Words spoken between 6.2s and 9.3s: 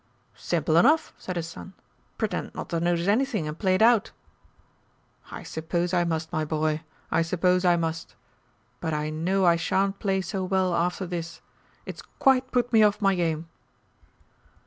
my boy, I suppose I must. But I